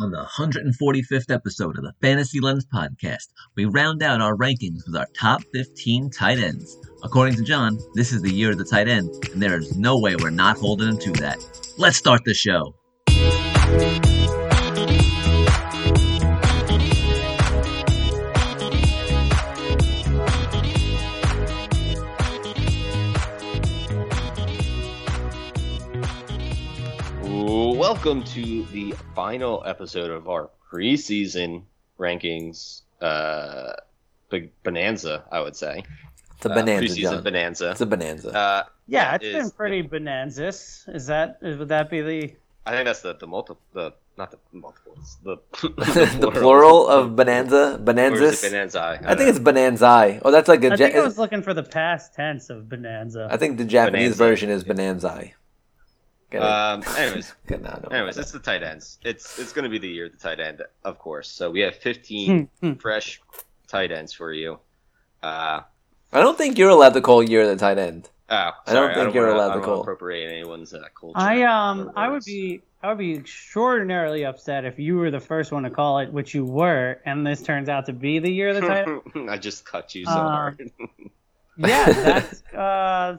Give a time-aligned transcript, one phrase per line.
[0.00, 4.94] On the 145th episode of the Fantasy Lens podcast, we round out our rankings with
[4.94, 6.76] our top 15 tight ends.
[7.02, 9.98] According to John, this is the year of the tight end, and there is no
[9.98, 11.38] way we're not holding him to that.
[11.78, 12.76] Let's start the show.
[27.78, 28.40] Welcome to
[29.14, 31.62] final episode of our preseason
[31.98, 33.72] rankings uh,
[34.62, 35.84] bonanza, I would say.
[36.36, 37.22] It's a Uh, bonanza, preseason John.
[37.24, 37.70] bonanza.
[37.72, 38.30] It's a bonanza.
[38.30, 40.84] Uh, Yeah, that it's is- been pretty bonanzas.
[40.94, 42.34] Is that would that be the?
[42.66, 45.36] I think that's the the multiple the not the multiples the
[46.20, 48.42] the plural of bonanza, Or is it bonanzas.
[48.42, 49.00] bonanza?
[49.04, 50.20] I think it's bonanzai.
[50.24, 50.68] Oh, that's like a.
[50.68, 53.28] I Ja- think I was looking for the past tense of bonanza.
[53.30, 54.24] I think the Japanese Bonanza.
[54.24, 55.32] version is bonanzai.
[56.30, 56.44] Get it?
[56.44, 57.88] Um, anyways, no, no.
[57.90, 58.98] anyways, it's the tight ends.
[59.04, 61.28] It's it's going to be the year of the tight end, of course.
[61.30, 63.20] So we have 15 Hmm, fresh
[63.66, 64.58] tight ends for you.
[65.22, 65.60] Uh,
[66.12, 68.08] I don't think you're allowed to call you're the tight end.
[68.30, 69.80] oh, I don't sorry, think you're wanna- allowed to call.
[69.80, 71.18] appropriate anyone's uh, culture.
[71.18, 75.50] I um I would be I would be extraordinarily upset if you were the first
[75.50, 78.50] one to call it, which you were, and this turns out to be the year
[78.50, 79.02] of the title.
[79.28, 80.70] I just cut you so Uh, hard.
[81.58, 83.16] yeah, that's uh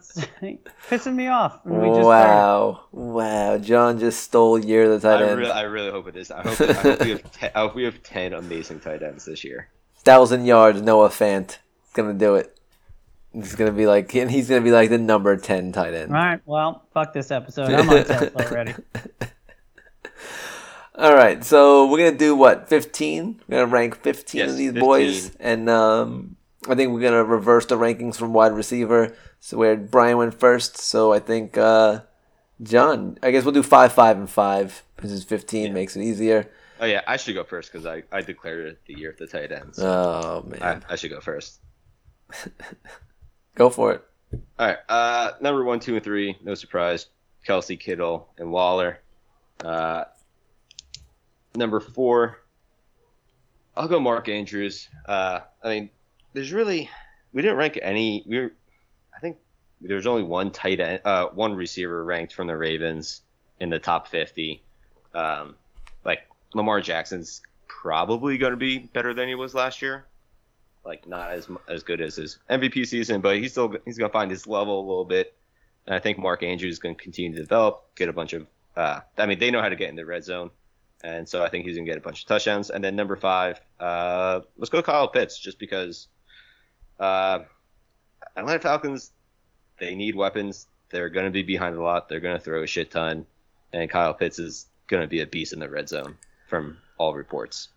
[0.90, 1.60] pissing me off.
[1.66, 2.06] And we just started.
[2.08, 3.58] Wow, wow!
[3.58, 5.32] John just stole year the tight end.
[5.32, 6.32] I really, I really hope it is.
[6.32, 7.32] I hope, I hope we have.
[7.32, 9.70] ten, I hope we have ten amazing tight ends this year.
[9.98, 11.58] Thousand yards, Noah Fant.
[11.84, 12.58] He's gonna do it.
[13.34, 16.16] He's gonna be like, and he's gonna be like the number ten tight end.
[16.16, 17.70] All right, well, fuck this episode.
[17.70, 18.74] I'm on Tesla already.
[20.96, 22.68] All right, so we're gonna do what?
[22.68, 23.40] Fifteen.
[23.48, 24.84] We're gonna rank fifteen Yes, of these 15.
[24.84, 26.36] boys, and um,
[26.70, 29.16] I think we're gonna reverse the rankings from wide receiver.
[29.40, 32.02] So where Brian went first, so I think uh,
[32.62, 33.18] John.
[33.24, 36.50] I guess we'll do five, five, and five because it's fifteen makes it easier.
[36.80, 39.28] Oh yeah, I should go first because I, I declared it the year of the
[39.28, 39.80] tight ends.
[39.80, 41.60] Oh man, I, I should go first.
[43.56, 44.04] go for it.
[44.60, 46.38] All right, uh, number one, two, and three.
[46.44, 47.08] No surprise.
[47.48, 49.00] Kelce, Kittle, and Waller.
[49.64, 50.04] Uh,
[51.56, 52.42] number four.
[53.76, 54.90] I'll go Mark Andrews.
[55.06, 55.90] Uh, I mean,
[56.40, 56.90] there's really
[57.34, 58.24] we didn't rank any.
[58.26, 58.52] We were,
[59.14, 59.36] I think
[59.82, 63.22] there's only one tight end, uh, one receiver ranked from the Ravens
[63.60, 64.64] in the top 50.
[65.14, 65.56] Um,
[66.06, 66.22] like
[66.54, 70.06] Lamar Jackson's probably going to be better than he was last year.
[70.86, 74.14] Like not as as good as his MVP season, but he's still he's going to
[74.14, 75.36] find his level a little bit.
[75.88, 78.48] And I think Mark Andrews is going to continue to develop, get a bunch of.
[78.78, 80.52] Uh, I mean, they know how to get in the red zone,
[81.04, 82.70] and so I think he's going to get a bunch of touchdowns.
[82.70, 86.08] And then number five, uh, let's go Kyle Pitts, just because.
[87.00, 87.40] Uh,
[88.36, 89.12] Atlanta Falcons,
[89.80, 90.68] they need weapons.
[90.90, 92.10] They're going to be behind a lot.
[92.10, 93.26] They're going to throw a shit ton,
[93.74, 96.18] and Kyle Pitts is going to be a beast in the red zone
[96.48, 97.70] from all reports.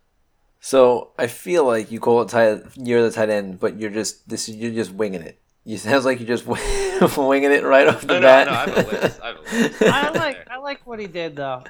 [0.59, 2.61] So I feel like you call it tight.
[2.75, 4.47] You're the tight end, but you're just this.
[4.49, 5.39] You're just winging it.
[5.65, 6.45] You sounds like you're just
[7.17, 8.47] winging it right off the No, no, bat.
[8.47, 9.21] no, I have a list.
[9.21, 9.81] I have a list.
[9.83, 11.63] I like I like what he did though.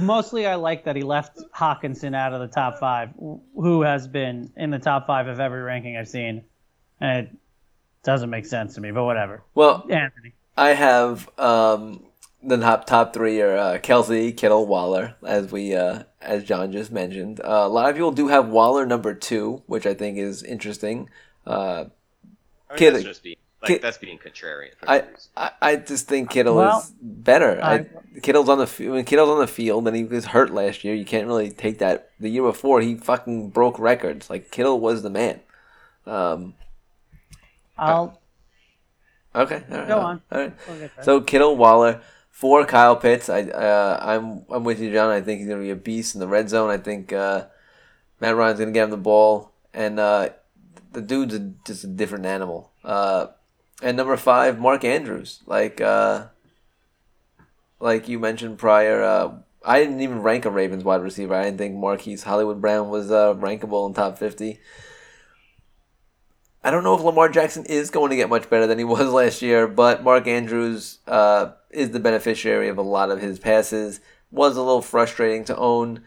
[0.00, 4.50] Mostly, I like that he left Hockenson out of the top five, who has been
[4.56, 6.42] in the top five of every ranking I've seen, and
[7.00, 7.30] it
[8.02, 8.90] doesn't make sense to me.
[8.90, 9.42] But whatever.
[9.54, 10.32] well, Anthony.
[10.56, 12.04] I have um,
[12.42, 16.90] the top top three are uh, Kelce, Kittle, Waller, as we uh, as John just
[16.90, 17.40] mentioned.
[17.40, 21.08] Uh, a lot of people do have Waller number two, which I think is interesting.
[21.46, 21.84] Uh,
[22.70, 24.70] I mean, Kid- that's just being like kid- that's being contrarian.
[24.86, 25.04] I.
[25.36, 27.60] I I just think Kittle Well, is better.
[27.62, 27.86] I, I-
[28.20, 30.94] Kittle's on the f- when Kittle's on the field and he was hurt last year.
[30.94, 32.10] You can't really take that.
[32.20, 34.28] The year before, he fucking broke records.
[34.28, 35.40] Like Kittle was the man.
[36.06, 36.54] Um,
[37.78, 38.20] I'll
[39.34, 40.22] okay, all right, Go on.
[40.32, 40.52] All right.
[40.68, 40.90] we'll.
[41.02, 42.00] So Kittle, Waller,
[42.38, 43.28] for Kyle Pitts.
[43.28, 45.10] I uh, I'm I'm with you, John.
[45.10, 46.70] I think he's gonna be a beast in the red zone.
[46.70, 47.46] I think uh,
[48.20, 50.28] Matt Ryan's gonna get him the ball, and uh,
[50.92, 52.70] the dude's a, just a different animal.
[52.84, 53.26] Uh,
[53.82, 55.40] and number five, Mark Andrews.
[55.46, 56.26] Like uh,
[57.80, 59.34] like you mentioned prior, uh,
[59.64, 61.34] I didn't even rank a Ravens wide receiver.
[61.34, 64.60] I didn't think Marquise Hollywood Brown was uh, rankable in top fifty.
[66.62, 69.12] I don't know if Lamar Jackson is going to get much better than he was
[69.12, 74.00] last year, but Mark Andrews uh, is the beneficiary of a lot of his passes.
[74.30, 76.02] Was a little frustrating to own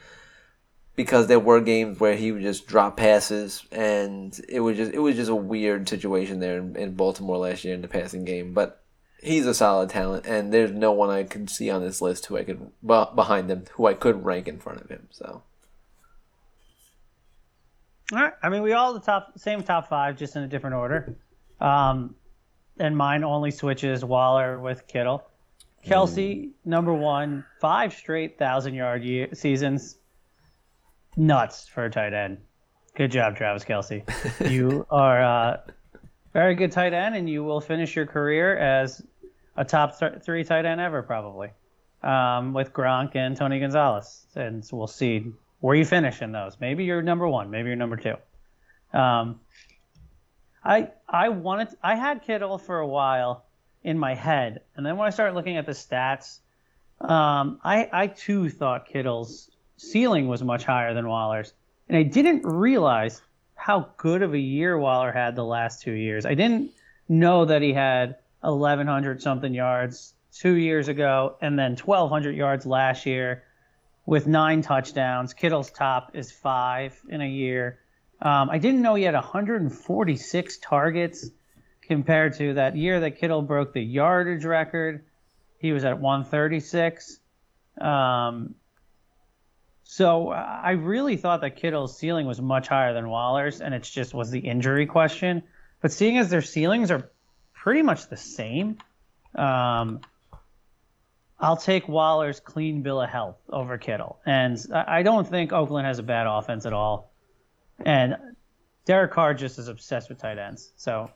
[0.95, 5.00] because there were games where he would just drop passes, and it was just it
[5.00, 8.54] was just a weird situation there in, in Baltimore last year in the passing game.
[8.54, 8.83] But
[9.24, 12.38] he's a solid talent, and there's no one I could see on this list who
[12.38, 15.07] I could behind him who I could rank in front of him.
[15.09, 15.42] So
[18.13, 18.33] All right.
[18.43, 21.15] I mean, we all the top same top five, just in a different order.
[21.59, 22.15] Um,
[22.79, 25.23] and mine only switches Waller with Kittle.
[25.85, 29.97] Kelce, number one, five straight thousand yard year, seasons.
[31.17, 32.37] nuts for a tight end.
[32.95, 34.03] Good job, Travis Kelce.
[34.51, 35.63] you are a
[36.33, 39.01] very good tight end, and you will finish your career as
[39.57, 41.49] a top th- three tight end ever, probably,
[42.03, 44.25] um, with Gronk and Tony Gonzalez.
[44.35, 45.31] And so we'll see
[45.61, 46.57] where you finish in those.
[46.59, 48.15] Maybe you're number one, maybe you're number two.
[48.97, 49.39] Um,
[50.63, 53.45] I I wanted I had Kittle for a while
[53.83, 56.39] in my head, and then when I started looking at the stats,
[56.99, 61.53] um, I I too thought Kittle's ceiling was much higher than Waller's,
[61.87, 63.21] and I didn't realize
[63.55, 66.25] how good of a year Waller had the last two years.
[66.25, 66.71] I didn't
[67.07, 73.05] know that he had 1,100 something yards two years ago, and then 1,200 yards last
[73.05, 73.43] year
[74.06, 75.33] with nine touchdowns.
[75.33, 77.80] Kittle's top is five in a year.
[78.21, 81.30] Um, I didn't know he had 146 targets
[81.81, 85.06] compared to that year that Kittle broke the yardage record.
[85.57, 87.19] He was at 136.
[87.80, 88.56] Um,
[89.83, 94.13] so I really thought that Kittle's ceiling was much higher than Waller's, and it just
[94.13, 95.44] was the injury question.
[95.81, 97.12] But seeing as their ceilings are
[97.54, 98.77] pretty much the same,
[99.36, 100.00] um,
[101.41, 104.19] I'll take Waller's clean bill of health over Kittle.
[104.25, 107.11] And I don't think Oakland has a bad offense at all.
[107.83, 108.15] And
[108.85, 110.71] Derek Carr just is obsessed with tight ends.
[110.77, 111.09] So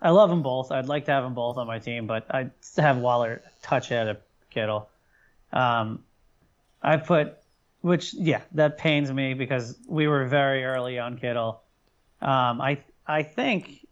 [0.00, 0.70] I love them both.
[0.70, 4.08] I'd like to have them both on my team, but I have Waller touch ahead
[4.08, 4.18] of
[4.50, 4.88] Kittle.
[5.52, 6.04] Um,
[6.80, 7.36] I put,
[7.80, 11.62] which yeah, that pains me because we were very early on Kittle.
[12.20, 13.86] Um, I I think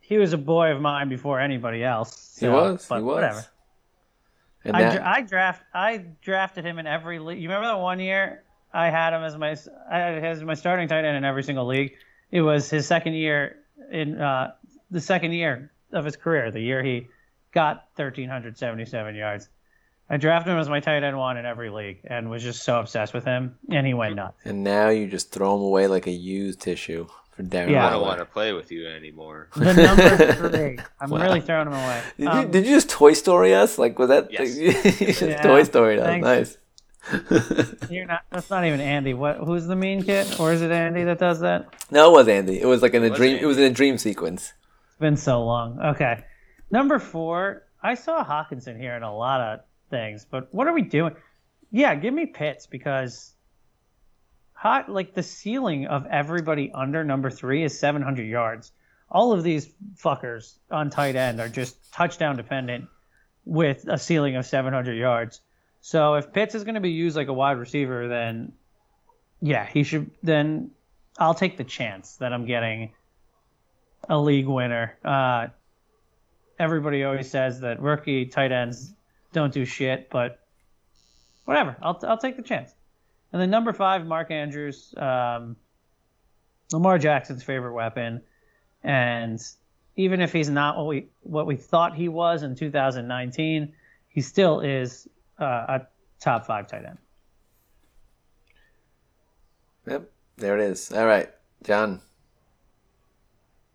[0.00, 2.36] he was a boy of mine before anybody else.
[2.38, 2.86] he was.
[2.88, 3.14] but He was.
[3.14, 3.44] whatever.
[4.68, 7.38] And I, that- I draft I drafted him in every league.
[7.40, 8.42] You remember that one year
[8.72, 9.56] I had him as my
[9.90, 11.92] I had him as my starting tight end in every single league.
[12.30, 13.56] It was his second year
[13.90, 14.52] in uh,
[14.90, 17.06] the second year of his career, the year he
[17.52, 19.48] got 1377 yards.
[20.08, 22.78] I drafted him as my tight end one in every league and was just so
[22.78, 24.38] obsessed with him, and he went nuts.
[24.44, 27.86] and now you just throw him away like a used tissue for Darren Yeah.
[27.86, 29.48] I don't want to play with you anymore.
[29.54, 31.22] The number three, I'm Wow.
[31.22, 32.02] really throwing him away.
[32.16, 33.78] Did, you, Um, did you just Toy Story us?
[33.78, 34.32] Like, was that?
[34.32, 34.56] Yes.
[34.58, 36.20] you just Yeah, Toy Story us.
[36.22, 36.58] Nice.
[37.88, 38.22] You're not.
[38.32, 39.14] That's not even Andy.
[39.14, 39.36] What?
[39.38, 40.26] Who's the mean kid?
[40.40, 41.66] Or is it Andy that does that?
[41.90, 42.60] no, it was Andy.
[42.60, 43.32] It was like in a It was dream.
[43.34, 43.44] Andy.
[43.44, 44.52] It was in a dream sequence.
[44.88, 45.78] It's been so long.
[45.80, 46.24] Okay.
[46.70, 50.82] Number four, I saw Hockenson here in a lot of things, but what are we
[50.82, 51.14] doing?
[51.70, 53.34] Yeah, give me Pitts because
[54.56, 58.72] hot like the ceiling of everybody under number three is 700 yards.
[59.10, 62.88] All of these fuckers on tight end are just touchdown dependent
[63.44, 65.40] with a ceiling of 700 yards.
[65.82, 68.52] So if Pitts is going to be used like a wide receiver, then
[69.40, 70.10] yeah, he should.
[70.22, 70.70] Then
[71.18, 72.92] I'll take the chance that I'm getting
[74.08, 74.96] a league winner.
[75.04, 75.48] Uh,
[76.58, 78.94] everybody always says that rookie tight ends
[79.32, 80.40] don't do shit, but
[81.44, 81.76] whatever.
[81.82, 82.74] I'll I'll take the chance.
[83.32, 85.56] And then number five, Mark Andrews, um,
[86.72, 88.22] Lamar Jackson's favorite weapon,
[88.82, 89.40] and
[89.96, 93.72] even if he's not what we what we thought he was in 2019,
[94.08, 95.08] he still is
[95.40, 95.86] uh, a
[96.20, 96.98] top five tight end.
[99.86, 100.10] Yep.
[100.36, 100.92] There it is.
[100.92, 101.30] All right,
[101.62, 102.00] John.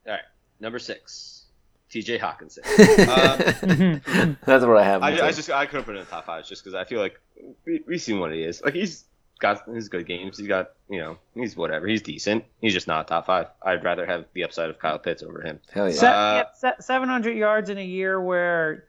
[0.06, 0.21] All right,
[0.59, 1.45] number six,
[1.89, 2.19] T.J.
[2.19, 2.59] Hockenson.
[3.07, 4.01] Um,
[4.45, 5.01] That's what I have.
[5.01, 7.00] I, I just I couldn't put him in the top five just because I feel
[7.00, 7.19] like
[7.65, 8.62] we, we've seen what he is.
[8.63, 9.06] Like he's
[9.41, 10.38] got his good games.
[10.38, 11.85] He's got you know he's whatever.
[11.87, 12.45] He's decent.
[12.61, 13.47] He's just not top five.
[13.61, 15.59] I'd rather have the upside of Kyle Pitts over him.
[15.73, 15.95] Hell yeah.
[15.95, 18.85] Se- Uh, yeah, 700 yards in a year where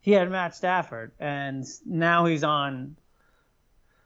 [0.00, 2.96] he had Matt Stafford, and now he's on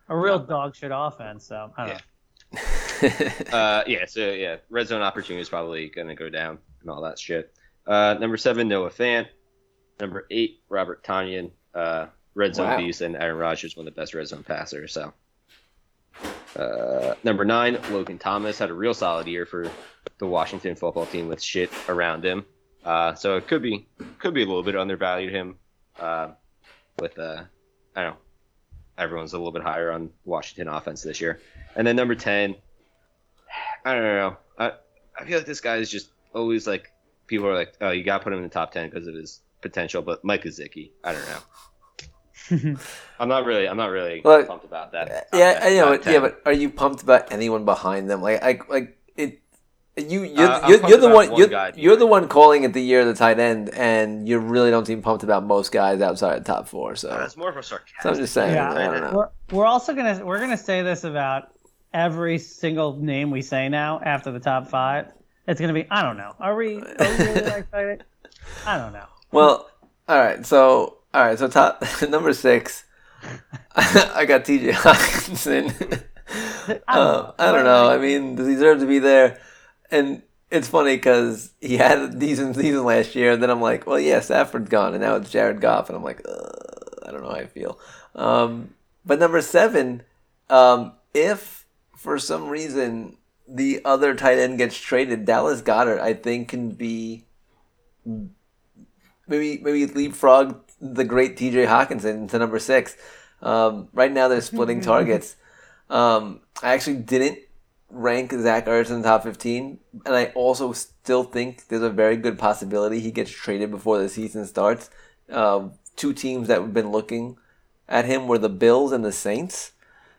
[0.09, 1.47] a real dog shit offense.
[1.47, 1.95] So I don't Yeah.
[1.95, 1.99] know.
[3.53, 7.19] Uh, yeah, so yeah, red zone opportunity is probably gonna go down and all that
[7.19, 7.53] shit.
[7.87, 9.27] Uh, number seven, Noah Fant.
[10.01, 11.51] Number eight, Robert Tonyan.
[11.75, 12.77] Uh, red zone Wow.
[12.77, 14.93] beast and Aaron Rodgers, one of the best red zone passers.
[14.93, 15.13] So,
[16.57, 19.71] uh, number nine, Logan Thomas had a real solid year for
[20.19, 22.45] the Washington football team with shit around him.
[22.85, 23.87] Uh, so it could be
[24.19, 25.57] could be a little bit undervalued him.
[25.99, 26.33] Uh,
[26.99, 27.45] with uh,
[27.95, 28.17] I don't know,
[28.99, 31.41] everyone's a little bit higher on Washington offense this year.
[31.77, 32.57] And then number ten,
[33.85, 34.37] I don't know.
[34.59, 34.73] I
[35.19, 36.93] I feel like this guy is just always like
[37.27, 39.15] people are like, oh, you got to put him in the top ten because of
[39.15, 40.03] his potential.
[40.03, 41.39] But Mike Gesicki, I don't know.
[43.19, 45.29] I'm not really, I'm not really Look, pumped about that.
[45.33, 45.99] yeah, top I know.
[45.99, 48.21] but- Yeah, but are you pumped about anyone behind them?
[48.23, 49.41] Like, I like it.
[49.97, 51.31] You, you're, Uh, you're, you're the one.
[51.31, 54.39] one you're, you're the one calling it the year of the tight end, and you
[54.39, 56.97] really don't seem pumped about most guys outside the top four.
[56.97, 57.63] So, that's more of a
[58.03, 58.55] so I'm just saying.
[58.55, 58.73] Yeah.
[58.73, 59.13] I don't know.
[59.51, 61.53] We're, we're also gonna we're gonna say this about
[61.93, 65.13] every single name we say now after the top five.
[65.47, 66.35] It's gonna be I don't know.
[66.41, 68.05] Are we, are we really excited?
[68.67, 69.07] I don't know.
[69.31, 69.69] Well,
[70.09, 70.45] all right.
[70.47, 71.39] So, all right.
[71.39, 72.85] So, top number six,
[73.75, 74.73] I got T.J.
[74.73, 76.05] Hockenson.
[76.89, 77.89] Uh, I don't know.
[77.89, 79.41] I mean, does he deserve to be there?
[79.91, 83.87] And it's funny because he had a decent season last year, and then I'm like,
[83.87, 86.23] well, yeah, Stafford's gone, and now it's Jared Goff, and I'm like,
[87.07, 87.79] I don't know how I feel.
[88.15, 90.03] Um, but number seven,
[90.49, 91.67] um, if
[91.97, 93.17] for some reason
[93.49, 97.25] the other tight end gets traded, Dallas Goedert, I think, can be
[98.05, 101.65] maybe maybe leapfrog the great T.J.
[101.67, 102.97] Hockenson to number six.
[103.41, 105.37] Um, right now they're splitting targets.
[105.89, 107.39] Um, I actually didn't
[107.89, 112.17] rank Zach Ertz in the top 15, and I also still think there's a very
[112.17, 114.91] good possibility he gets traded before the season starts.
[115.31, 117.37] Uh, two teams that have been looking
[117.89, 119.73] at him were the Bills and the Saints.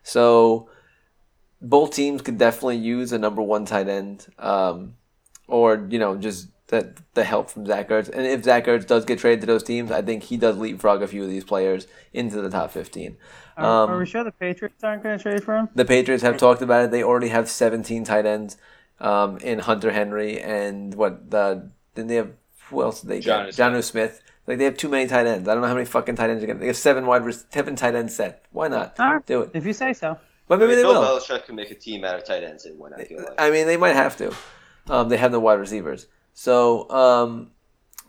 [0.03, 0.69] So
[1.61, 4.95] both teams could definitely use a number one tight end, um,
[5.47, 8.09] or you know just that the help from Zach Ertz.
[8.09, 11.01] And if Zach Ertz does get traded to those teams, I think he does leapfrog
[11.01, 13.17] a few of these players into the top fifteen.
[13.55, 15.69] Are, Um, are we sure the Patriots aren't going to trade for him?
[15.75, 16.91] the Patriots have talked about it.
[16.91, 18.57] They already have 17 tight ends
[18.99, 22.31] um, in Hunter Henry and what the didn't they have?
[22.69, 23.55] Who else did they Jonnu get?
[23.55, 24.21] Jonnu Smith.
[24.47, 25.47] Like they have too many tight ends.
[25.47, 26.59] I don't know how many fucking tight ends you get.
[26.59, 28.43] They have seven wide, rec- seven tight ends set.
[28.51, 29.25] Why not All right.
[29.25, 29.51] do it?
[29.53, 30.17] If you say so.
[30.47, 31.19] But maybe they Bill will.
[31.19, 32.93] Belichick can make a team out of tight ends and win.
[32.97, 33.39] I feel like.
[33.39, 34.33] I mean, they might have to.
[34.89, 36.07] Um, they have the wide receivers.
[36.33, 37.51] So um,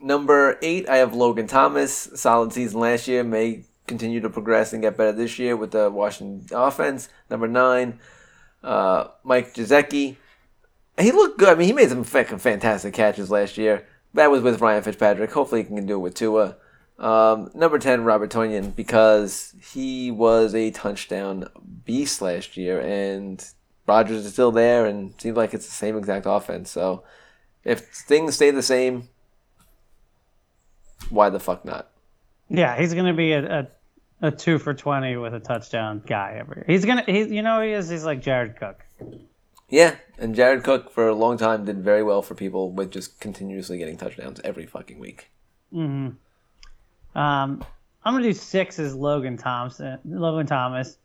[0.01, 2.11] number eight, I have Logan Thomas.
[2.15, 3.25] Solid season last year.
[3.25, 7.09] May continue to progress and get better this year with the Washington offense.
[7.31, 7.99] Number nine,
[8.63, 10.17] uh, Mike Gesicki.
[10.99, 11.49] He looked good.
[11.49, 13.87] I mean, he made some fantastic catches last year.
[14.15, 15.33] That was with Ryan Fitzpatrick.
[15.33, 16.57] Hopefully, he can do it with Tua.
[16.99, 21.49] Um, number 10, Robert Tonyan, because he was a touchdown
[21.85, 23.45] beast last year, and
[23.87, 26.71] Rodgers is still there, and seems like it's the same exact offense.
[26.71, 27.03] So,
[27.65, 29.09] if things stay the same,
[31.11, 31.91] why the fuck not?
[32.49, 33.69] Yeah, he's going to be a, a
[34.23, 36.65] a two for twenty with a touchdown guy every year.
[36.67, 37.89] He's gonna, he's you know, he is.
[37.89, 38.85] He's like Jared Cook.
[39.69, 43.21] Yeah, and Jared Cook for a long time did very well for people with just
[43.21, 45.31] continuously getting touchdowns every fucking week.
[45.71, 46.11] hmm
[47.15, 47.65] Um,
[48.05, 49.99] I'm gonna do six as Logan Thompson.
[50.05, 50.97] Logan Thomas.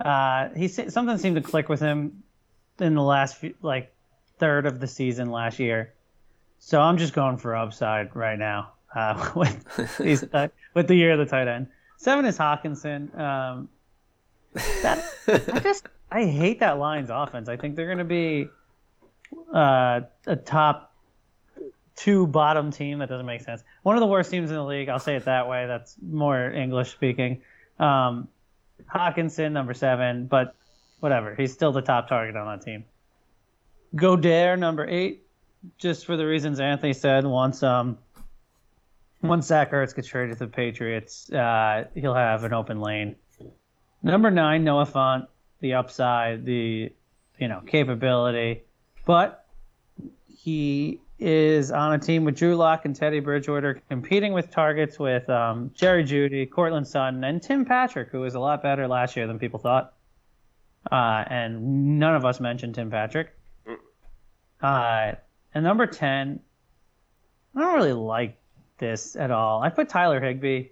[0.00, 2.22] Uh, he something seemed to click with him
[2.78, 3.92] in the last few, like
[4.40, 5.92] third of the season last year.
[6.58, 11.12] So I'm just going for upside right now uh, with these, uh, with the year
[11.12, 11.68] of the tight end.
[11.96, 13.16] Seven is Hockenson.
[13.18, 13.68] Um,
[14.82, 17.48] that I just I hate that Lions offense.
[17.48, 18.48] I think they're going to be
[19.54, 20.94] uh, a top
[21.94, 22.98] two bottom team.
[22.98, 23.62] That doesn't make sense.
[23.82, 24.88] One of the worst teams in the league.
[24.88, 25.66] I'll say it that way.
[25.66, 27.42] That's more English speaking.
[27.78, 28.28] Um,
[28.92, 30.54] Hockenson, number seven, but
[31.00, 31.34] whatever.
[31.34, 32.84] He's still the top target on that team.
[33.94, 35.26] Goedert, number eight,
[35.78, 37.24] just for the reasons Anthony said.
[37.24, 37.98] Once um,
[39.22, 43.16] once Zach Ertz gets traded to the Patriots, uh, he'll have an open lane.
[44.02, 45.26] Number nine, Noah Fant,
[45.60, 46.92] the upside, the
[47.38, 48.62] you know capability,
[49.04, 49.46] but
[50.26, 55.28] he is on a team with Drew Lock and Teddy Bridgewater, competing with targets with
[55.28, 59.26] um, Jerry Jeudy, Courtland Sutton, and Tim Patrick, who was a lot better last year
[59.26, 59.92] than people thought.
[60.90, 63.36] Uh, and none of us mentioned Tim Patrick.
[64.62, 65.12] Uh,
[65.54, 66.40] and number ten,
[67.56, 68.38] I don't really like
[68.78, 69.62] this at all.
[69.62, 70.68] I put Tyler Higbee.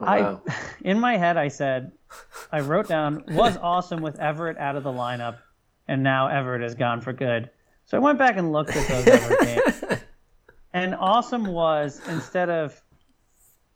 [0.00, 0.42] Oh, wow.
[0.48, 1.92] I in my head I said
[2.52, 5.38] I wrote down was awesome with Everett out of the lineup,
[5.88, 7.50] and now Everett is gone for good.
[7.86, 9.40] So I went back and looked at those Everett
[9.90, 10.00] games,
[10.72, 12.80] and awesome was instead of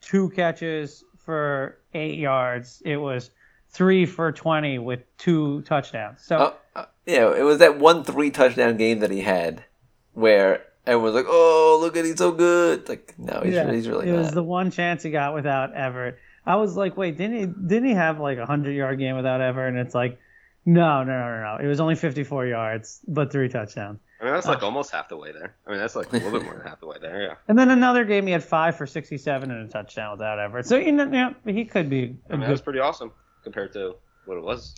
[0.01, 3.31] two catches for eight yards, it was
[3.69, 6.21] three for twenty with two touchdowns.
[6.23, 9.65] So Uh, uh, yeah, it was that one three touchdown game that he had
[10.13, 14.09] where everyone's like, "Oh, look at he's so good." Like, no, he's, yeah, he's really
[14.09, 16.19] it was the one chance he got without Everett.
[16.47, 19.41] I was like, wait, didn't he didn't he have like a hundred yard game without
[19.41, 19.75] Everett?
[19.75, 20.19] And it's like,
[20.65, 21.65] no, no, no, no, no.
[21.65, 24.01] It was only fifty four yards, but three touchdowns.
[24.21, 25.55] I mean, that's like almost half the way there.
[25.67, 27.23] I mean, that's like a little bit more than half the way there.
[27.23, 27.35] Yeah.
[27.49, 30.67] And then another game he had five for sixty seven and a touchdown without Everett.
[30.67, 32.65] So you know, yeah, he could be I mean, that was good.
[32.65, 33.13] pretty awesome
[33.45, 34.75] compared to what it was.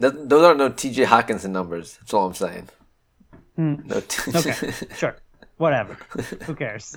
[0.00, 1.04] Th- those aren't no T.J.
[1.04, 1.96] Hockenson numbers.
[1.98, 2.68] That's all I'm saying.
[3.56, 3.74] Hmm.
[3.84, 4.00] No.
[4.00, 5.16] T- Okay, sure,
[5.58, 5.94] whatever.
[6.46, 6.96] Who cares?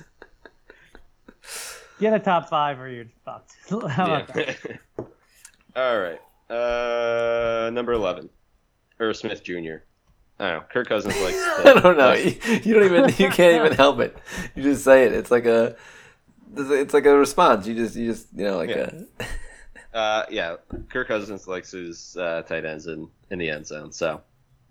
[2.00, 3.52] Get a top five or you're fucked.
[3.70, 4.56] How about that?
[5.76, 6.20] All right.
[6.50, 8.28] Uh, number eleven,
[9.00, 9.82] Irv Smith Jr.
[10.38, 10.64] I don't know.
[10.70, 11.36] Kirk Cousins likes.
[11.38, 12.12] I don't know.
[12.12, 13.04] You, you don't even.
[13.18, 14.16] You can't even help it.
[14.54, 15.12] You just say it.
[15.12, 15.76] It's like a.
[16.56, 17.66] It's like a response.
[17.66, 17.96] You just.
[17.96, 18.26] You just.
[18.34, 18.90] You know, like Yeah.
[19.20, 19.24] a.
[19.96, 20.56] Uh, yeah,
[20.90, 23.92] Kirk Cousins likes his uh, tight ends in, in the end zone.
[23.92, 24.20] So,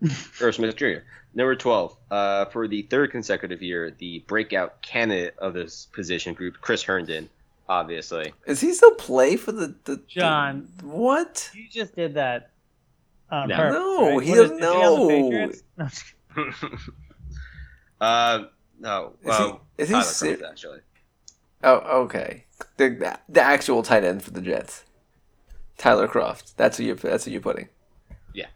[0.42, 1.00] Irv Smith Jr.
[1.34, 6.58] Number 12, uh, for the third consecutive year, the breakout candidate of this position group,
[6.62, 7.28] Chris Herndon,
[7.68, 8.34] obviously.
[8.46, 10.70] Is he still play for the the John.
[10.78, 11.50] the- what?
[11.56, 12.52] You just did that
[13.32, 13.56] on No.
[13.56, 14.24] purpose, No, right?
[14.24, 15.52] he What is- doesn't is he on the know.
[15.78, 16.54] No, just kidding.
[18.02, 18.44] uh,
[18.80, 19.14] no.
[19.24, 20.80] Is he- is he Tyler ser- Kroft, actually.
[21.64, 22.46] Oh, okay.
[22.78, 24.84] The the actual tight end for the Jets,
[25.78, 26.56] Tyler Kroft.
[26.56, 26.96] That's who you're.
[26.96, 27.70] That's who you're putting.
[28.34, 28.48] Yeah,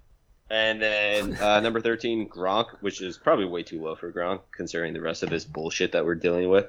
[0.50, 4.94] and then uh, number 13, Gronk, which is probably way too low for Gronk, considering
[4.94, 6.66] the rest of this bullshit that we're dealing with.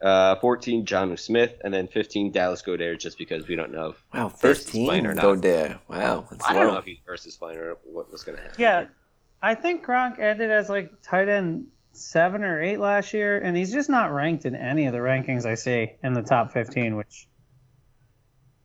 [0.00, 1.54] Uh, 14, John Smith.
[1.64, 3.88] And then 15, Dallas Goedert, just because we don't know.
[3.90, 5.06] If, Wow, Versus fifteen.
[5.06, 5.22] Or not.
[5.22, 5.80] Go there.
[5.88, 6.72] Wow, that's I don't low.
[6.74, 8.60] know if he's versus Spine or what was going to happen.
[8.60, 8.86] Yeah,
[9.42, 13.72] I think Gronk ended as like tight end seven or eight last year, and he's
[13.72, 17.26] just not ranked in any of the rankings I see in the top 15, which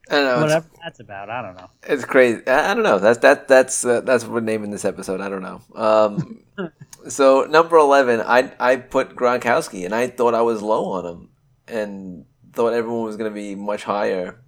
[0.09, 0.41] I don't know.
[0.41, 1.69] Whatever that's about, I don't know.
[1.83, 2.45] it's crazy.
[2.45, 2.99] I, I don't know.
[2.99, 3.47] That's that.
[3.47, 5.21] That's uh, that's what we're naming this episode.
[5.21, 5.61] I don't know.
[5.75, 6.43] Um,
[7.07, 11.29] so number eleven, I I put Gronkowski, and I thought I was low on him,
[11.67, 14.41] and thought everyone was going to be much higher,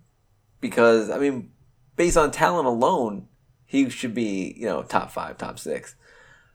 [0.59, 1.51] because I mean,
[1.95, 3.27] based on talent alone,
[3.65, 5.95] he should be you know top five, top six.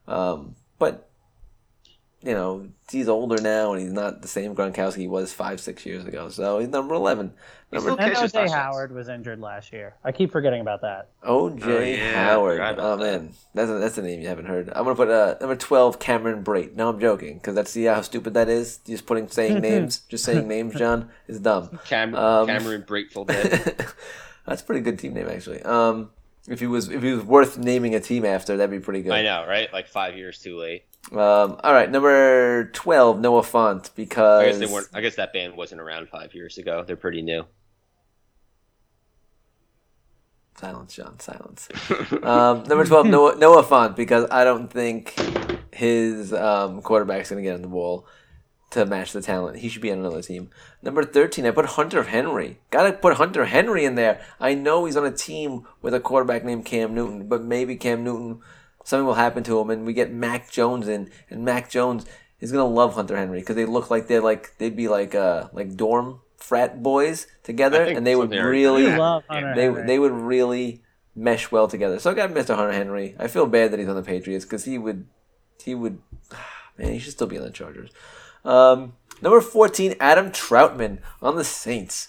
[0.06, 1.09] Um, but
[2.22, 5.86] you know he's older now, and he's not the same Gronkowski he was five, six
[5.86, 6.28] years ago.
[6.28, 7.32] So he's number eleven.
[7.70, 8.52] He's Number still And catches OJ touchdowns.
[8.52, 9.94] Howard was injured last year.
[10.04, 11.08] I keep forgetting about that.
[11.24, 12.58] OJ Oh, yeah, Howard.
[12.58, 14.68] forgot Oh man, that's a, that's a name you haven't heard.
[14.70, 16.74] I'm gonna put uh, number twelve, Cameron Brate.
[16.74, 18.78] No, I'm joking, because that's see how stupid that is.
[18.78, 21.78] Just putting saying names, just saying names, John is dumb.
[21.86, 23.50] Cam- Um, Cameron Grateful Dead.
[24.46, 25.62] that's a pretty good team name actually.
[25.62, 26.10] Um,
[26.48, 29.12] if he was if he was worth naming a team after, that'd be pretty good.
[29.12, 29.72] I know, right?
[29.72, 30.84] Like five years too late.
[31.12, 34.88] Um, all right, number twelve, Noah Fant, I because guess they weren't.
[34.94, 36.84] I guess that band wasn't around five years ago.
[36.86, 37.46] They're pretty new.
[40.56, 41.18] Silence, John.
[41.18, 41.68] Silence.
[42.22, 45.14] um, number twelve, Noah, Noah Fant, because I don't think
[45.72, 48.06] his um, quarterback's going to get on the ball
[48.70, 49.58] to match the talent.
[49.58, 50.50] He should be on another team.
[50.82, 52.60] Number thirteen, I put Hunter Henry.
[52.70, 54.20] Got to put Hunter Henry in there.
[54.38, 58.04] I know he's on a team with a quarterback named Cam Newton, but maybe Cam
[58.04, 58.40] Newton,
[58.90, 62.04] something will happen to him, and we get Mac Jones in, and Mac Jones
[62.40, 65.14] is going to love Hunter Henry because they look like they're like they'd be like
[65.14, 69.86] uh like dorm frat boys together, and they would really I love Hunter they Henry.
[69.86, 70.82] they would really
[71.14, 71.98] mesh well together.
[71.98, 72.56] So I got Mr.
[72.56, 73.14] Hunter Henry.
[73.18, 75.06] I feel bad that he's on the Patriots because he would
[75.62, 76.00] he would
[76.78, 77.90] man he should still be on the Chargers.
[78.44, 82.08] Um, number fourteen, Adam Trautman on the Saints.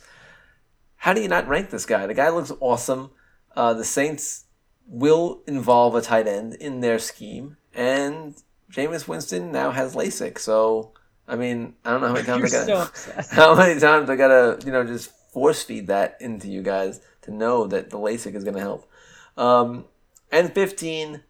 [0.98, 2.06] How do you not rank this guy?
[2.08, 3.12] The guy looks awesome.
[3.56, 4.46] Uh, the Saints
[4.92, 8.36] will involve a tight end in their scheme, and
[8.72, 10.38] Jameis Winston now has LASIK.
[10.38, 10.92] So
[11.28, 14.60] I mean, I don't know how many times I got how many times I gotta,
[14.66, 18.44] you know, just force feed that into you guys to know that the LASIK is
[18.44, 18.90] gonna help.
[19.38, 19.86] Um,
[20.32, 21.24] and 15,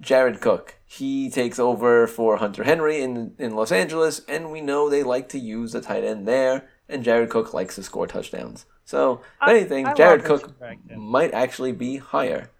[0.00, 0.76] Jared Cook.
[0.86, 5.28] He takes over for Hunter Henry in, in Los Angeles, and we know they like
[5.30, 8.66] to use the tight end there, and Jared Cook likes to score touchdowns.
[8.84, 11.00] So, if I- anything, I Jared Cook you ranked him.
[11.00, 12.50] might actually be higher.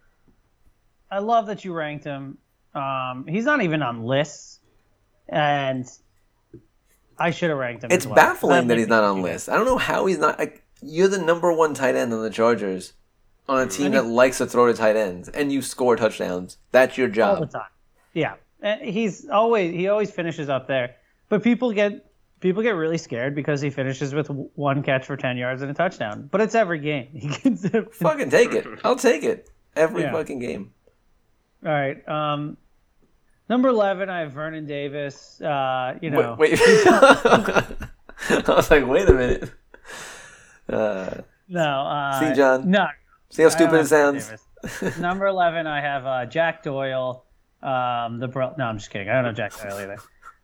[1.11, 2.37] I love that you ranked him.
[2.73, 4.59] Um, he's not even on lists,
[5.27, 5.85] and
[7.19, 7.91] I should have ranked him.
[7.91, 8.15] It's as well.
[8.15, 9.49] baffling that he's not on lists.
[9.49, 10.39] I don't know how he's not.
[10.39, 12.93] Like, you're the number one tight end on the Chargers,
[13.49, 16.57] on a team And that likes to throw to tight ends, and you score touchdowns.
[16.71, 17.51] That's your good all the job.
[17.51, 17.69] time.
[18.13, 20.95] Yeah, And he's always he always finishes up there,
[21.29, 22.05] but people get
[22.39, 25.73] people get really scared because he finishes with one catch for ten yards and a
[25.73, 26.27] touchdown.
[26.31, 27.07] But it's every game.
[27.13, 27.93] He gets it.
[27.95, 28.65] Fucking take it.
[28.83, 30.11] I'll take it every Yeah.
[30.13, 30.71] fucking game.
[31.65, 32.07] All right.
[32.07, 32.57] Um,
[33.49, 35.39] number eleven, I have Vernon Davis.
[35.41, 36.59] Uh, you know, Wait, wait.
[36.87, 37.65] I
[38.47, 39.51] was like, wait a minute.
[40.69, 41.81] Uh, no.
[41.81, 42.69] Uh, See, John?
[42.69, 42.87] No.
[43.29, 44.31] see how stupid it sounds?
[44.99, 47.25] Number eleven, I have uh, Jack Doyle.
[47.63, 49.09] Um, the bro- no, I'm just kidding.
[49.09, 49.97] I don't know Jack Doyle either.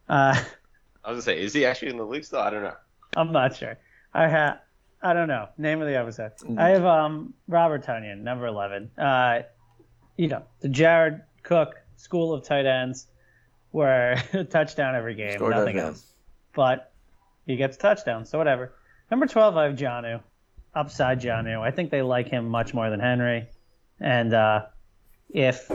[0.10, 0.36] Uh,
[1.06, 2.40] I was gonna say, is he actually in the league still?
[2.40, 2.76] I don't know.
[3.16, 3.78] I'm not sure.
[4.14, 4.60] I have.
[5.02, 5.48] I don't know.
[5.58, 6.32] Name of the episode.
[6.58, 8.90] I have um Robert Tonyan, number eleven.
[8.98, 9.42] Uh,
[10.18, 13.08] you know the Jared Cook School of Tight Ends,
[13.72, 15.86] where a touchdown every game, Score nothing touchdown.
[15.94, 16.14] else.
[16.54, 16.92] But
[17.46, 18.74] he gets touchdowns, so whatever.
[19.10, 20.22] Number twelve, I have Jonnu,
[20.76, 21.62] upside Jonnu.
[21.62, 23.48] I think they like him much more than Henry,
[24.00, 24.66] and uh,
[25.30, 25.72] if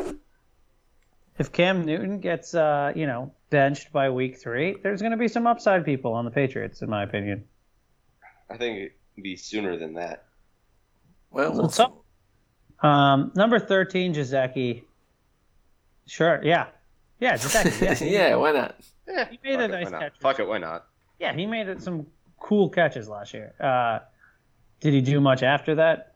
[1.38, 5.28] if Cam Newton gets uh, you know benched by week three, there's going to be
[5.28, 7.44] some upside people on the Patriots, in my opinion.
[8.50, 10.24] I think it'd be sooner than that.
[11.31, 12.02] Well, we'll So-
[12.83, 14.83] Um, number thirteen, Gesicki.
[16.07, 16.66] Sure, yeah,
[17.21, 18.11] yeah, Gesicki.
[18.11, 18.77] Yeah, yeah, why not?
[19.07, 20.18] Yeah, He made fuck a it, nice why catch.
[20.21, 20.87] Fuck it, why not?
[21.18, 22.07] yeah, he made some
[22.40, 23.55] cool catches last year.
[23.61, 24.01] Uh,
[24.81, 26.14] did he do much after that?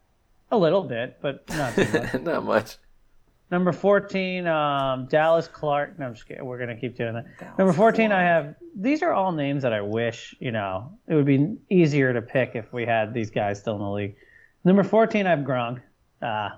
[0.51, 2.13] A little bit, but not too much.
[2.21, 2.77] not much.
[3.49, 5.97] Number 14, um, Dallas Clark.
[5.97, 6.43] No, I'm just kidding.
[6.43, 7.57] We're going to keep doing that.
[7.57, 8.55] Number 14, I have.
[8.75, 12.51] These are all names that I wish, you know, it would be easier to pick
[12.55, 14.15] if we had these guys still in the league.
[14.65, 15.81] Number 14, I have Gronk.
[16.21, 16.49] Uh,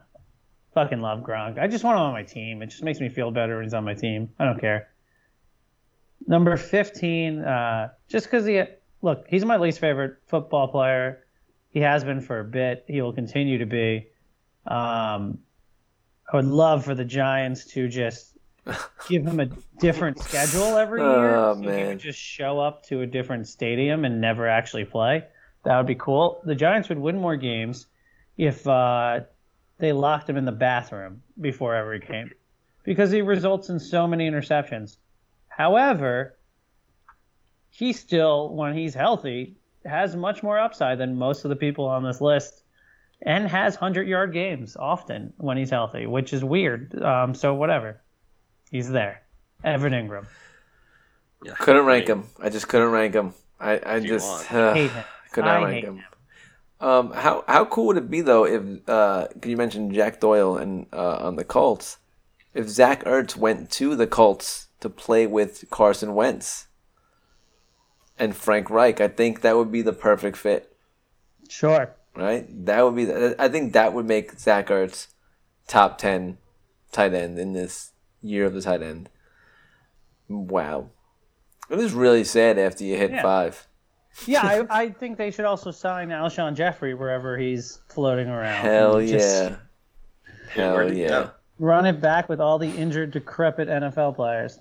[0.76, 1.58] Fucking love Gronk.
[1.60, 2.62] I just want him on my team.
[2.62, 4.30] It just makes me feel better when he's on my team.
[4.38, 4.90] I don't care.
[6.28, 8.62] Number 15, uh, just because he,
[9.02, 11.26] look, he's my least favorite football player.
[11.72, 12.86] He has been for a bit.
[12.88, 14.08] He will continue to be.
[14.68, 15.40] Um,
[16.32, 18.38] I would love for the Giants to just
[19.08, 19.48] give him a
[19.80, 21.36] different schedule every year.
[21.36, 21.88] Oh, so he man.
[21.88, 25.24] would just show up to a different stadium and never actually play.
[25.66, 26.42] That would be cool.
[26.46, 27.88] The Giants would win more games
[28.38, 29.22] if uh,
[29.80, 32.32] they locked him in the bathroom before every game
[32.84, 34.98] because he results in so many interceptions.
[35.48, 36.38] However,
[37.70, 42.04] he still, when he's healthy, has much more upside than most of the people on
[42.04, 42.64] this list
[43.22, 47.02] and has 100 yard games often when he's healthy, which is weird.
[47.02, 48.02] Um, so, whatever.
[48.72, 49.24] He's there.
[49.64, 50.26] Evan Engram.
[51.44, 51.54] Yeah.
[51.56, 52.26] Couldn't rank him.
[52.42, 53.34] I just couldn't rank him.
[53.60, 55.04] I, I just uh, Hate him.
[55.32, 55.98] could not I rank hate him.
[55.98, 56.04] him.
[56.82, 60.86] Um, how how cool would it be though if uh, you mentioned Jack Doyle and
[60.94, 61.98] uh, on the Colts,
[62.54, 66.68] if Zach Ertz went to the Colts to play with Carson Wentz
[68.18, 70.74] and Frank Reich, I think that would be the perfect fit,
[71.50, 71.94] Sure.
[72.16, 72.46] right?
[72.66, 73.06] That would be.
[73.06, 75.08] The, I think that would make Zach Ertz
[75.68, 76.38] top ten
[76.94, 79.10] tight end in this year of the tight end.
[80.30, 80.92] Wow,
[81.70, 83.22] it is really sad after you hit Yeah.
[83.22, 83.68] five.
[84.26, 88.62] Yeah, I, I think they should also sign Alshon Jeffery wherever he's floating around.
[88.66, 89.56] Hell Just yeah.
[90.50, 91.30] Hell yeah.
[91.60, 94.60] Run it back with all the injured, decrepit NFL players.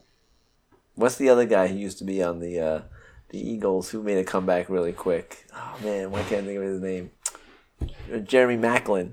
[0.96, 2.80] What's the other guy who used to be on the uh,
[3.28, 5.46] the Eagles who made a comeback really quick?
[5.54, 7.10] Oh man, why can't I think of his name?
[8.12, 9.12] Uh, Jeremy Maclin.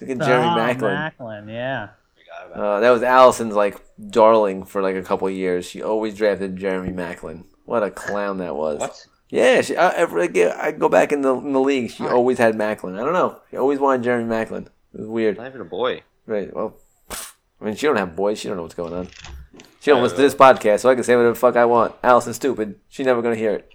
[0.00, 1.12] Look at Jeremy Ah, Maclin.
[1.18, 1.88] Maclin, yeah.
[2.16, 5.64] Forgot Uh, that was Allison's like darling for like a couple years.
[5.64, 7.44] She always drafted Jeremy Maclin.
[7.64, 8.80] What a clown that was.
[8.80, 9.06] What?
[9.28, 11.90] Yeah, she, I, every, like, I go back in the in the league.
[11.90, 12.98] She always had Maclin.
[13.00, 13.40] I don't know.
[13.50, 14.66] She always wanted Jeremy Maclin.
[14.66, 15.36] It was weird.
[15.36, 16.02] Not even a boy.
[16.26, 16.54] Right.
[16.54, 16.76] Well,
[17.60, 18.38] I mean, she don't have boys.
[18.38, 19.08] She don't know what's going on.
[19.80, 21.94] She don't listen to this podcast, so I can say whatever the fuck I want.
[22.02, 22.80] Allison's stupid.
[22.88, 23.72] She's never gonna hear it.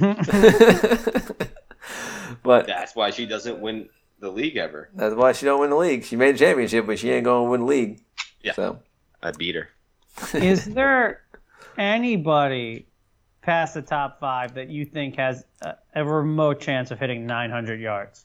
[2.42, 3.88] but That's why she doesn't win
[4.20, 4.90] the league ever.
[4.94, 6.04] that's why she don't win the league.
[6.04, 8.00] She made a championship, but she ain't gonna win the league.
[8.42, 8.54] Yeah.
[8.54, 8.80] So
[9.22, 9.68] I beat her.
[10.34, 11.22] Is there
[11.76, 12.87] anybody
[13.42, 17.80] past the top five that you think has a, a remote chance of hitting 900
[17.80, 18.24] yards?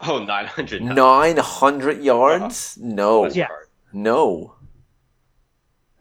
[0.00, 0.82] Oh, 900.
[0.82, 2.76] 900 yards?
[2.78, 2.86] Uh-huh.
[2.94, 3.26] No.
[3.28, 3.46] Yeah.
[3.92, 4.54] No.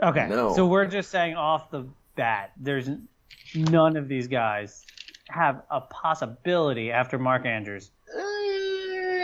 [0.03, 0.53] Okay, No.
[0.53, 2.89] so we're just saying off the bat, there's
[3.55, 4.86] none of these guys
[5.29, 7.91] have a possibility after Mark Andrews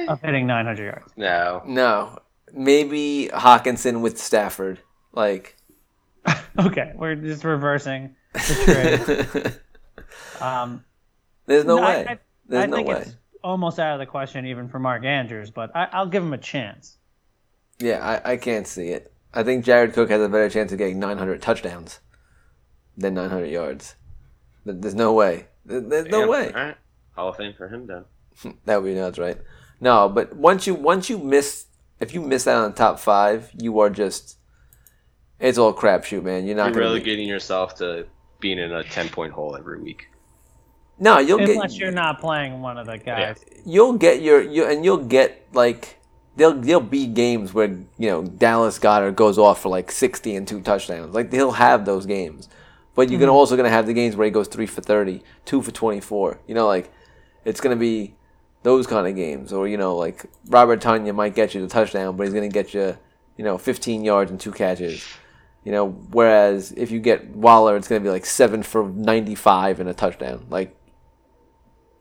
[0.07, 1.11] of hitting 900 yards.
[1.17, 1.61] No.
[1.65, 2.17] No.
[2.53, 4.79] Maybe Hockenson with Stafford.
[5.11, 5.57] Like
[6.59, 9.53] Okay, we're just reversing the trade.
[10.41, 10.83] Um,
[11.45, 12.05] there's no I- way.
[12.09, 12.95] I, there's I no think way.
[13.01, 16.33] it's almost out of the question even for Mark Andrews, but I, I'll give him
[16.33, 16.97] a chance.
[17.79, 19.13] Yeah, I, I can't see it.
[19.33, 21.99] I think Jared Cook has a better chance of getting 900 touchdowns
[22.97, 23.95] than 900 yards.
[24.65, 25.47] Th- There's no way.
[25.65, 26.29] There's no Damn.
[26.29, 26.47] way.
[26.47, 26.77] All right.
[27.15, 28.05] Hall of Fame for him then.
[28.65, 29.37] That would be nuts, right?
[29.79, 31.65] No, but once you once you miss,
[31.99, 34.37] if you miss out on the top five, you are just.
[35.39, 36.45] It's all crapshoot, man.
[36.45, 36.85] You're not You're gonna.
[36.85, 38.05] be- relegating yourself to
[38.41, 40.09] being in a 10 point hole every week.
[40.99, 41.79] no, you'll Unless get.
[41.79, 43.43] you're not playing one of the guys.
[43.65, 45.97] You'll get your you and you'll get like.
[46.37, 50.47] There'll, there'll be games where you know Dallas Goedert goes off for like sixty and
[50.47, 51.13] two touchdowns.
[51.13, 52.47] Like he'll have those games,
[52.95, 53.37] but you're gonna hmm.
[53.37, 56.39] also gonna have the games where he goes three for 30, two for twenty four.
[56.47, 56.91] You know, like
[57.43, 58.15] it's gonna be
[58.63, 62.15] those kind of games, or you know, like Robert Tanya might get you the touchdown,
[62.15, 62.97] but he's gonna get you,
[63.37, 65.05] you know, fifteen yards and two catches.
[65.63, 69.79] You know, whereas if you get Waller, it's gonna be like seven for ninety five
[69.79, 70.47] and a touchdown.
[70.49, 70.75] Like,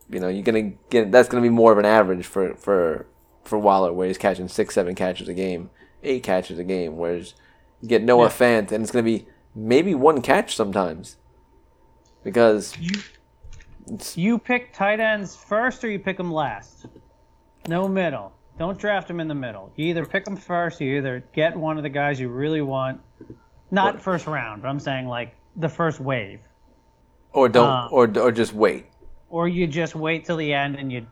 [0.09, 3.07] you know, you're gonna get that's gonna be more of an average for for
[3.45, 5.71] for Waller, where he's catching six, seven catches a game,
[6.03, 6.97] eight catches a game.
[6.97, 7.35] Whereas
[7.83, 8.31] you get Noah Yeah.
[8.31, 11.17] Fant, and it's gonna be maybe one catch sometimes,
[12.25, 13.03] because You
[14.15, 16.87] you pick tight ends first or you pick them last.
[17.69, 18.33] No middle.
[18.59, 19.73] Don't draft them in the middle.
[19.77, 23.01] You either pick them first, you either get one of the guys you really want.
[23.71, 26.41] Not first round, but I'm saying like the first wave.
[27.33, 28.87] or don't Uh, or or just wait.
[29.29, 31.07] Or you just wait till the end and you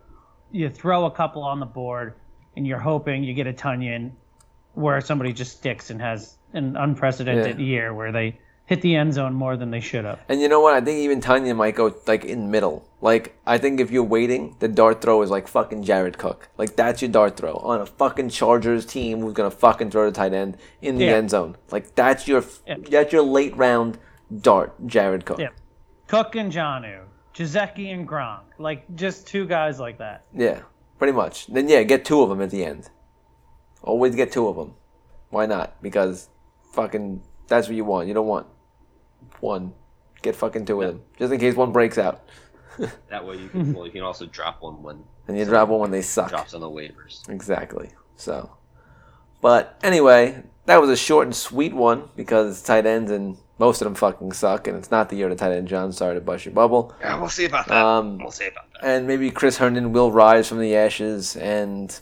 [0.51, 2.15] you throw a couple on the board
[2.57, 4.11] and you're hoping you get a Tonyan
[4.75, 7.65] where somebody just sticks and has an unprecedented Yeah.
[7.65, 8.39] year where they
[8.69, 10.21] hit the end zone more than they should have.
[10.29, 10.75] And you know what?
[10.75, 12.87] I think even Tanya might go like in middle.
[13.01, 16.49] Like I think if you're waiting, the dart throw is like fucking Jared Cook.
[16.59, 20.13] Like that's your dart throw on a fucking Chargers team who's gonna fucking throw the
[20.13, 21.13] tight end in the Yeah.
[21.17, 21.57] end zone.
[21.71, 22.77] Like that's your Yeah.
[22.91, 23.99] that's your late round
[24.43, 25.39] dart, Jared Cook.
[25.39, 25.49] Yeah.
[26.07, 27.01] Cook and Jonnu,
[27.35, 30.25] Gesicki and Gronk, like just two guys like that.
[30.35, 30.61] Yeah,
[30.99, 31.47] pretty much.
[31.47, 32.91] Then yeah, get two of them at the end.
[33.83, 34.75] Always get two of them.
[35.31, 35.81] Why not?
[35.83, 36.29] Because
[36.73, 38.09] fucking that's what you want.
[38.09, 38.47] You don't want
[39.41, 39.73] one.
[40.23, 42.25] Get fucking two of them, just in case one breaks out,
[43.09, 45.81] That way you can well you can also drop one when and you drop one
[45.81, 46.29] when they suck.
[46.31, 47.29] drops on the waivers.
[47.29, 47.91] Exactly.
[48.17, 48.51] So,
[49.41, 53.87] but anyway, that was a short and sweet one because tight ends and most of
[53.87, 55.67] them fucking suck, and it's not the year to tight end.
[55.69, 56.95] John, sorry to bust your bubble.
[57.01, 57.77] Yeah, we'll see about that.
[57.85, 58.85] Um, we'll see about that.
[58.85, 61.99] and maybe Chris Herndon will rise from the ashes and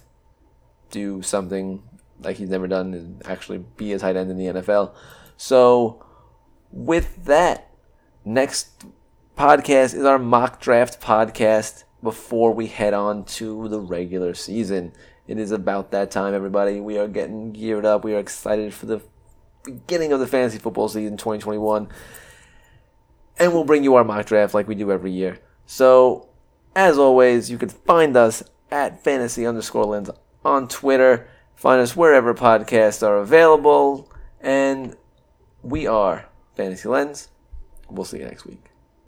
[0.90, 1.82] do something
[2.22, 4.94] like he's never done and actually be a tight end in the NFL.
[5.38, 6.04] So,
[6.76, 7.70] with that,
[8.22, 8.84] next
[9.36, 14.92] podcast is our mock draft podcast before we head on to the regular season.
[15.26, 16.80] It is about that time, everybody.
[16.80, 18.04] We are getting geared up.
[18.04, 19.00] We are excited for the
[19.64, 21.88] beginning of the fantasy football season 2021.
[23.38, 25.40] And we'll bring you our mock draft like we do every year.
[25.64, 26.28] So,
[26.74, 30.10] as always, you can find us at fantasy underscore lens
[30.44, 31.26] on Twitter.
[31.54, 34.12] Find us wherever podcasts are available.
[34.42, 34.94] And
[35.62, 36.25] we are
[36.56, 37.28] Fantasy Lens.
[37.88, 38.64] We'll see you next week.